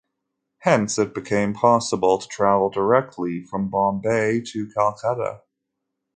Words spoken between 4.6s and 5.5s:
Calcutta.